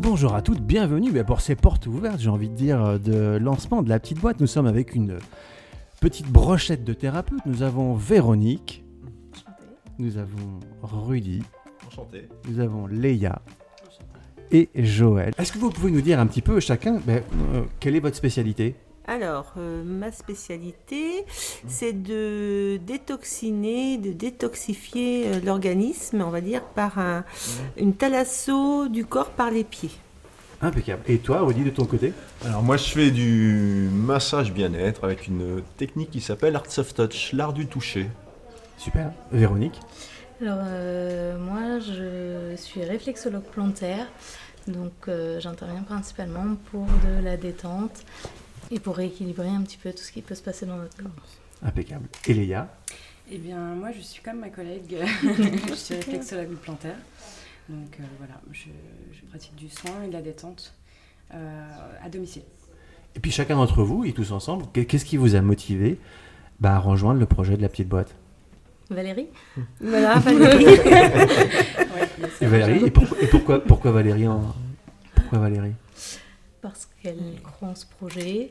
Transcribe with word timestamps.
bonjour 0.00 0.34
à 0.34 0.42
toutes, 0.42 0.60
bienvenue 0.60 1.12
pour 1.24 1.40
ces 1.40 1.56
portes 1.56 1.86
ouvertes, 1.86 2.20
j'ai 2.20 2.30
envie 2.30 2.48
de 2.48 2.54
dire, 2.54 2.98
de 2.98 3.36
lancement 3.36 3.82
de 3.82 3.88
la 3.88 3.98
petite 3.98 4.18
boîte. 4.18 4.40
Nous 4.40 4.46
sommes 4.46 4.66
avec 4.66 4.94
une 4.94 5.18
petite 6.00 6.28
brochette 6.28 6.84
de 6.84 6.92
thérapeutes. 6.92 7.44
Nous 7.46 7.62
avons 7.62 7.94
Véronique, 7.94 8.84
nous 9.98 10.16
avons 10.16 10.60
Rudy, 10.82 11.42
Enchanté. 11.86 12.28
nous 12.48 12.60
avons 12.60 12.86
Léa 12.86 13.42
et 14.50 14.68
Joël. 14.76 15.34
Est-ce 15.38 15.52
que 15.52 15.58
vous 15.58 15.70
pouvez 15.70 15.90
nous 15.90 16.02
dire 16.02 16.20
un 16.20 16.26
petit 16.26 16.42
peu 16.42 16.60
chacun 16.60 17.00
bah, 17.06 17.14
euh, 17.54 17.64
quelle 17.80 17.96
est 17.96 18.00
votre 18.00 18.16
spécialité? 18.16 18.76
Alors, 19.06 19.52
euh, 19.58 19.82
ma 19.84 20.10
spécialité, 20.12 21.26
c'est 21.68 21.92
de 21.92 22.78
détoxiner, 22.86 23.98
de 23.98 24.12
détoxifier 24.12 25.26
euh, 25.26 25.40
l'organisme, 25.44 26.22
on 26.22 26.30
va 26.30 26.40
dire, 26.40 26.62
par 26.62 26.98
un- 26.98 27.24
une 27.76 27.94
thalasso 27.94 28.88
du 28.88 29.04
corps 29.04 29.30
par 29.30 29.50
les 29.50 29.64
pieds. 29.64 29.90
Impeccable. 30.62 31.02
Et 31.08 31.18
toi, 31.18 31.40
Rudy, 31.42 31.64
de 31.64 31.70
ton 31.70 31.84
côté? 31.84 32.14
Alors 32.46 32.62
moi 32.62 32.78
je 32.78 32.88
fais 32.88 33.10
du 33.10 33.90
massage 33.92 34.52
bien-être 34.52 35.04
avec 35.04 35.26
une 35.26 35.60
technique 35.76 36.10
qui 36.10 36.22
s'appelle 36.22 36.56
Arts 36.56 36.78
of 36.78 36.94
Touch, 36.94 37.32
l'art 37.34 37.52
du 37.52 37.66
toucher. 37.66 38.08
Super. 38.78 39.12
Véronique? 39.30 39.78
Alors, 40.40 40.58
euh, 40.62 41.38
moi, 41.38 41.78
je 41.80 42.56
suis 42.56 42.82
réflexologue 42.82 43.42
plantaire. 43.42 44.06
Donc, 44.66 44.92
euh, 45.08 45.38
j'interviens 45.40 45.82
principalement 45.82 46.56
pour 46.70 46.86
de 46.86 47.22
la 47.22 47.36
détente 47.36 48.02
et 48.70 48.78
pour 48.80 48.96
rééquilibrer 48.96 49.48
un 49.48 49.62
petit 49.62 49.76
peu 49.76 49.90
tout 49.92 50.02
ce 50.02 50.12
qui 50.12 50.22
peut 50.22 50.34
se 50.34 50.42
passer 50.42 50.66
dans 50.66 50.76
notre 50.76 50.96
corps. 50.96 51.10
Impeccable. 51.62 52.06
Et 52.26 52.34
Léa? 52.34 52.68
Eh 53.30 53.38
bien, 53.38 53.58
moi, 53.74 53.90
je 53.96 54.00
suis 54.02 54.22
comme 54.22 54.40
ma 54.40 54.50
collègue, 54.50 54.96
je 55.68 55.74
suis 55.74 55.94
réflexologue 55.94 56.54
plantaire. 56.56 56.96
Donc 57.68 57.96
euh, 57.98 58.02
voilà, 58.18 58.34
je, 58.52 58.66
je 59.12 59.24
pratique 59.30 59.54
du 59.56 59.70
soin 59.70 60.02
et 60.04 60.08
de 60.08 60.12
la 60.12 60.20
détente 60.20 60.74
euh, 61.32 61.70
à 62.04 62.08
domicile. 62.10 62.42
Et 63.16 63.20
puis 63.20 63.30
chacun 63.30 63.56
d'entre 63.56 63.82
vous, 63.82 64.04
et 64.04 64.12
tous 64.12 64.32
ensemble, 64.32 64.66
qu'est- 64.74 64.84
qu'est-ce 64.84 65.04
qui 65.06 65.16
vous 65.16 65.34
a 65.36 65.40
motivé 65.40 65.98
bah, 66.60 66.74
à 66.74 66.78
rejoindre 66.78 67.20
le 67.20 67.26
projet 67.26 67.56
de 67.56 67.62
la 67.62 67.68
petite 67.70 67.88
boîte? 67.88 68.14
Valérie? 68.90 69.28
Voilà, 69.80 70.18
Valérie. 70.18 70.66
Ouais, 70.66 72.08
Et 72.42 72.46
Valérie, 72.46 72.84
et, 72.86 72.90
pourquoi- 72.90 73.16
et 73.22 73.26
pourquoi, 73.28 73.64
pourquoi 73.64 73.90
Valérie 73.92 74.28
en- 74.28 74.54
Pourquoi 75.14 75.38
Valérie? 75.38 75.72
Parce 76.64 76.88
qu'elle 77.02 77.40
croit 77.42 77.68
en 77.68 77.74
ce 77.74 77.84
projet 77.84 78.50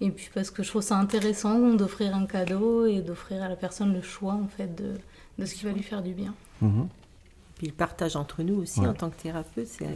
et 0.00 0.10
puis 0.10 0.28
parce 0.34 0.50
que 0.50 0.64
je 0.64 0.68
trouve 0.68 0.82
ça 0.82 0.96
intéressant 0.98 1.74
d'offrir 1.74 2.12
un 2.16 2.26
cadeau 2.26 2.86
et 2.86 3.00
d'offrir 3.02 3.40
à 3.40 3.48
la 3.48 3.54
personne 3.54 3.92
le 3.94 4.02
choix 4.02 4.32
en 4.34 4.48
fait 4.48 4.74
de, 4.74 4.94
de 5.38 5.46
ce 5.46 5.54
qui 5.54 5.64
va 5.64 5.70
lui 5.70 5.84
faire 5.84 6.02
du 6.02 6.12
bien. 6.12 6.34
Mhm. 6.60 6.88
Puis 7.58 7.68
le 7.68 7.72
partage 7.72 8.16
entre 8.16 8.42
nous 8.42 8.56
aussi 8.62 8.80
Ouais. 8.80 8.88
en 8.88 8.94
tant 8.94 9.10
que 9.10 9.22
thérapeute, 9.22 9.68
c'est 9.68 9.86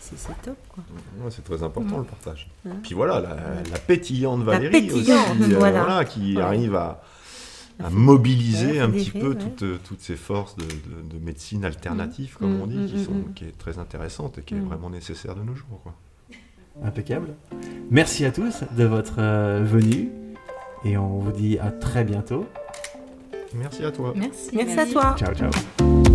c'est- 0.00 0.16
c'est 0.16 0.40
top. 0.42 0.56
Quoi. 0.70 0.82
Ouais, 1.22 1.30
c'est 1.30 1.44
très 1.44 1.62
important 1.62 1.96
Mhm. 1.96 2.02
le 2.04 2.08
partage. 2.08 2.48
Mhm. 2.64 2.80
Puis 2.82 2.94
voilà, 2.94 3.20
la, 3.20 3.34
la 3.70 3.78
pétillante 3.78 4.42
Valérie 4.42 4.80
pétillante, 4.86 5.38
aussi, 5.40 5.52
euh, 5.54 5.58
voilà. 5.58 6.04
qui 6.06 6.36
Ouais. 6.36 6.42
arrive 6.42 6.74
à, 6.76 7.02
mobiliser 7.90 8.72
ouais, 8.72 8.78
un 8.80 8.90
petit 8.90 9.10
peu 9.10 9.28
ouais. 9.28 9.34
toutes, 9.36 9.62
euh, 9.62 9.78
toutes 9.84 10.00
ces 10.00 10.16
forces 10.16 10.56
de, 10.56 10.64
de- 10.64 11.18
de 11.18 11.24
médecine 11.24 11.64
alternative, 11.64 12.36
comme 12.38 12.54
Mhm, 12.56 12.62
on 12.62 12.66
dit, 12.66 12.92
qui, 12.92 13.04
sont, 13.04 13.12
qui 13.34 13.44
est 13.44 13.56
très 13.58 13.78
intéressante 13.78 14.38
et 14.38 14.42
qui 14.42 14.54
est 14.54 14.60
vraiment 14.60 14.90
nécessaire 14.90 15.34
de 15.36 15.42
nos 15.42 15.54
jours. 15.54 15.80
Quoi. 15.82 15.94
Impeccable. 16.84 17.34
Merci 17.90 18.24
à 18.24 18.32
tous 18.32 18.64
de 18.76 18.84
votre 18.84 19.16
euh, 19.18 19.62
venue. 19.64 20.10
Et 20.84 20.96
on 20.96 21.18
vous 21.18 21.32
dit 21.32 21.58
à 21.58 21.70
très 21.70 22.04
bientôt. 22.04 22.46
Merci 23.54 23.84
à 23.84 23.90
toi. 23.90 24.12
Merci. 24.14 24.50
Merci 24.54 24.78
à 24.78 24.86
toi. 24.86 25.16
Ciao, 25.18 25.34
ciao. 25.34 26.07